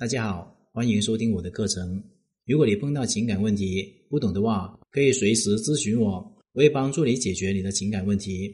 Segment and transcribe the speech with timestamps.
[0.00, 2.02] 大家好，欢迎收听我的课程。
[2.46, 6.12] 如果你碰到情感问题不懂的话，可以随时咨询我，
[6.54, 8.50] 我会帮助你解决你的情感问题。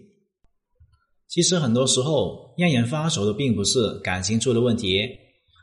[1.29, 5.09] 其实很多时候，让人发愁的并不是感情出了问题，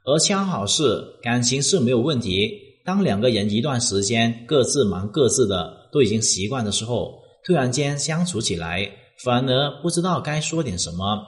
[0.06, 2.50] 而恰好是感情是没有问题。
[2.86, 8.90] 当两个人一段时间各自忙各自的，都已经习惯的时候，突然间相处起来，
[9.22, 11.22] 反而不知道该说点什么。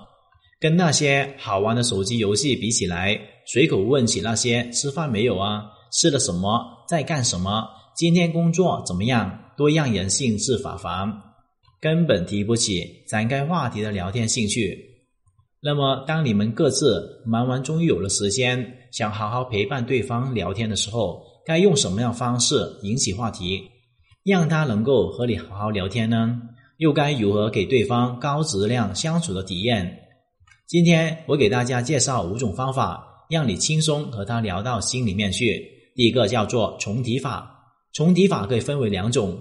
[0.65, 3.15] 跟那些好玩的手机游戏比起来，
[3.45, 7.63] 随口问起那些吃饭没有啊，吃了什么，在干什么，
[7.95, 11.13] 今天工作怎么样，都让人兴致乏烦，
[11.79, 14.75] 根本提不起展开话题的聊天兴趣。
[15.61, 23.61] 那么，当你们各自忙完，终于有了时间，想好好陪伴对方聊天的时候，该用什么样方式引起话题，
[24.23, 26.41] 让他能够和你好好聊天呢？
[26.77, 29.99] 又该如何给对方高质量相处的体验？
[30.67, 35.63] 今天我给大家介绍五种方法，让你轻松和他聊到心里面去。
[35.95, 37.49] 第一个叫做重提法，
[37.93, 39.37] 重提法可以分为两种，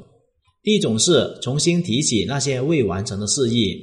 [0.62, 3.74] 第一种是重新提起那些未完成的事宜，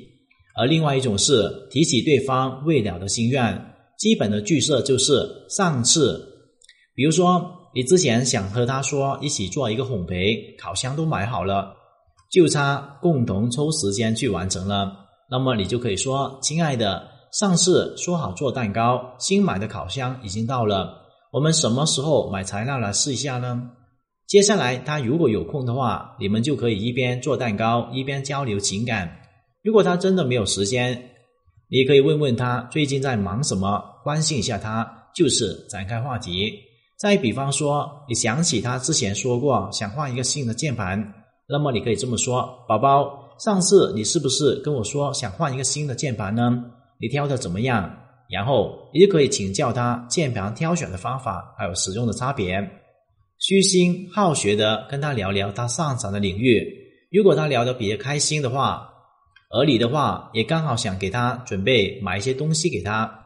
[0.55, 3.73] 而另外一种是提起对方未了的心愿。
[3.97, 6.23] 基本的句式就是上次，
[6.95, 7.57] 比如说。
[7.73, 11.73] 你之前想和他说一起做一个烘焙，烤箱都买好了，
[12.29, 14.91] 就差共同抽时间去完成了。
[15.29, 20.93] 那么你就可以说：“亲爱的，上次说好做蛋糕，新买的烤箱已经到了，
[21.31, 23.71] 我们什么时候买材料来试一下呢？”
[24.27, 29.09] 接下来他如果有空的话，你们就可以一边做蛋糕一边交流情感。
[29.61, 31.09] 如果他真的没有时间，
[31.69, 36.53] 你可以问问他最近在忙什么，关心一下他，就是展开话题。
[36.97, 41.13] 再比方说，你想起他之前说过想换一个新的键盘，
[41.47, 46.63] 那么你可以这么说：“宝宝，上次你是不是跟我说想换一个新的键盘呢？
[47.02, 47.97] 你挑的怎么样？”
[48.30, 52.66] 然后你就可以请教他键盘挑选的方法，还有使用的差别。
[53.39, 56.63] 虚心好学的跟他聊聊他擅长的领域。
[57.11, 58.88] 如果他聊得比较开心的话，
[59.50, 63.18] 而你的话也刚好想给他准备买一些东西给他。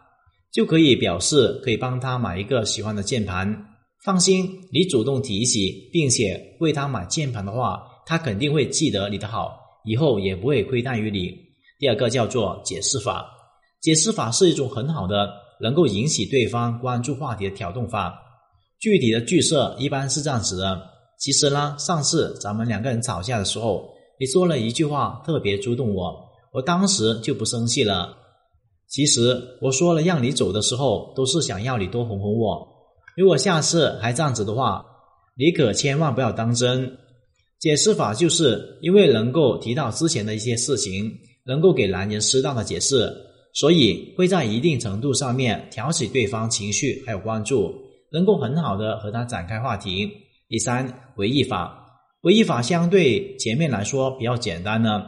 [0.52, 3.68] 就可以表示可以帮他买一个喜欢的键盘。
[4.04, 11.30] 放心，你主动提起，并且为他买键盘的话，他肯定会记得你的好，以后也不会亏待于你。
[11.78, 13.30] 第二个叫做解释法，
[13.86, 15.30] 解释法是一种很好的
[15.62, 18.20] 能够引起对方关注话题的挑动法。
[18.80, 20.82] 具体的句式一般是这样子的：
[21.20, 23.88] 其实呢，上次咱们两个人吵架的时候，
[24.20, 26.12] 你说了一句话特别触动我，
[26.52, 28.18] 我当时就不生气了。
[28.88, 32.68] 其实我说了让你走的时候，都是想要你多哄哄我。
[33.16, 34.84] 如果下次还这样子的话，
[35.38, 36.98] 你可千万不要当真。
[37.60, 41.12] 解释法就是因为能够提到之前的一些事情，
[41.46, 43.14] 能够给男人适当的解释，
[43.56, 47.74] 所以会在一定程度上面挑起对方情绪还有关注，
[48.12, 50.08] 能够很好的和他展开话题。
[50.48, 51.84] 第三，回忆法，
[52.22, 55.04] 回忆法相对前面来说比较简单呢，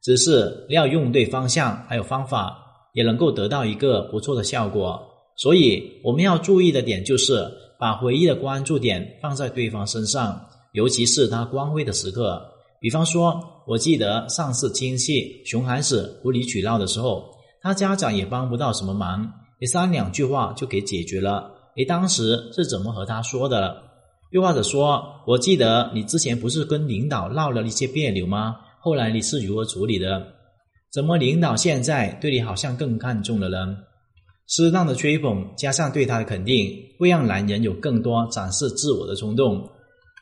[0.00, 2.58] 只是要用对方向还有方法。
[2.92, 5.00] 也能够得到一个不错的效果，
[5.36, 7.48] 所以我们要注意的点就是
[7.78, 12.42] 把回忆的关注点放在对方身上，尤其是他光辉的时刻。
[12.80, 17.30] 比方说，我记得上次亲戚熊孩子无理取闹的时候，
[17.62, 21.50] 他家长也帮不到什么忙，你三两句话就给解决了。
[21.76, 23.82] 你当时是怎么和他说的？
[24.30, 28.56] 又或者说，我记得你之前不是跟领导闹了一些别扭吗？
[28.80, 30.26] 后来你是如何处理的？
[30.92, 33.76] 怎么领导现在对你好像更看重了呢？
[34.48, 39.68] 适当的吹捧加上对他的肯定，会让男人有更多展示自我的冲动。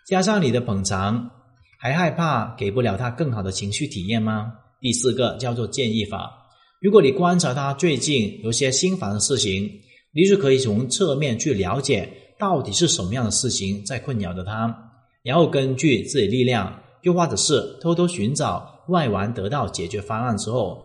[0.06, 1.30] 加上你的捧场，
[1.78, 4.52] 还害怕给不了他更好的情绪体验吗？
[4.80, 6.47] 第四个叫做建议法。
[6.80, 9.70] 如果你观察他最近有些心烦的事情，
[10.12, 12.08] 你就可以从侧面去了解
[12.38, 18.76] 到底是什么样的事情在困扰着他，然后根据自己力量，又或者是偷偷寻找。
[18.88, 20.82] 外完得到解决方案之后，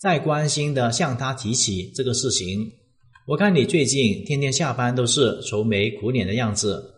[0.00, 2.72] 再关心的向他提起这个事情。
[3.26, 6.94] 我看你最近天天下班都是愁眉苦脸的样子，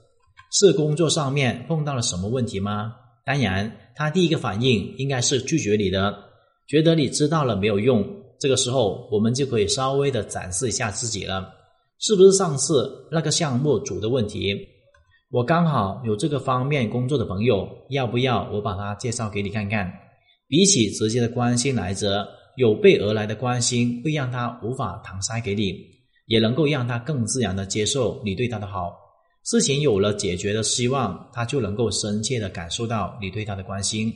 [0.53, 2.95] 是工作上面碰到了什么问题吗？
[3.27, 6.17] 当然，他第一个反应应该是拒绝你的，
[6.69, 8.07] 觉得你知道了没有用。
[8.39, 11.49] 这个时候，我们就可以稍微的展示一下自己了，
[11.99, 14.55] 是不是上次那个项目组的问题？
[15.31, 19.93] 我刚好有这个方面工作的朋友，要不要我把他介绍给你看看？
[20.47, 25.75] 比起直接的关心来着，有备而来的关心会让他无法搪塞给你，
[26.27, 28.93] 也能够让他更自然的接受你对他的好。
[29.45, 34.13] 事情有了解决的希望，他就能够深切的感受到你对他的关心。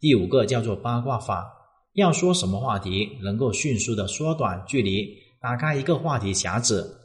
[0.00, 1.46] 第五个叫做八卦法，
[1.98, 5.04] 要说什么话题能够迅速的缩短距离，
[5.42, 6.96] 打开一个话题匣子。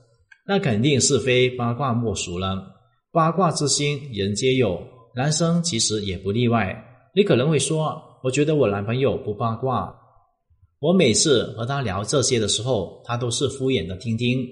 [0.45, 2.63] 那肯定是非八卦莫属了。
[3.11, 4.79] 八卦之心，人皆有，
[5.15, 6.75] 男生其实也不例外。
[7.15, 9.93] 你可能会说，我觉得我男朋友不八卦。
[10.79, 14.45] 我每次和他聊这些的时候，他都是敷衍的听听。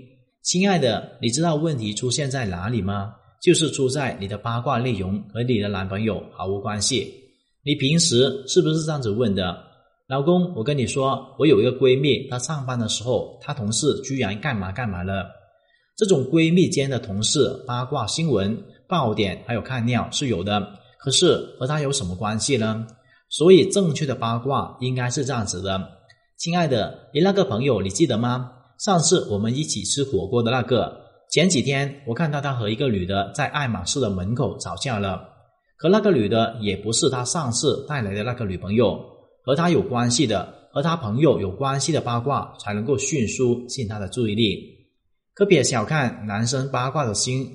[0.44, 3.14] 亲爱的，你知道问题出现在哪里吗？
[3.44, 7.14] 就是出在你的八卦内容和你的男朋友毫无关系。
[7.64, 9.71] 你平时是不是这样子问的？
[10.12, 15.26] 老公，我跟你说，我有一个闺蜜，她上班的时候，她同事居然干嘛干嘛了。
[15.96, 20.68] 这种闺蜜间的同事八卦新闻、爆点还有看尿是有的，
[21.00, 22.86] 可是和她有什么关系呢？
[23.30, 25.82] 所以正确的八卦应该是这样子的：
[26.38, 28.52] 亲爱的，你那个朋友你记得吗？
[28.80, 30.94] 上次我们一起吃火锅的那个。
[31.30, 35.22] 前几天我看到他和一个女的在爱马仕的门口吵架了，
[35.78, 39.00] 可那个女的也不是他上次带来的那个女朋友，
[39.44, 44.78] 和他有关系的、和他朋友有关系的八卦才能够迅速吸引他的注意力。
[45.34, 47.48] 可别小看男生八卦的心，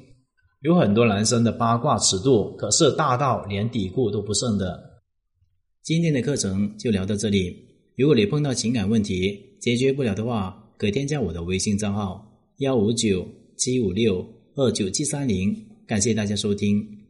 [0.60, 5.00] 有很多男生的八卦尺度可是大到连底裤都不剩的。
[5.82, 7.56] 今天的课程就聊到这里，
[7.96, 12.26] 如果你碰到情感问题解决不了的话，可添加我的微信账号
[12.58, 13.26] 幺五九。
[13.58, 14.22] 七五六
[14.54, 15.56] 二九七三零，
[15.86, 17.05] 感谢大家收听。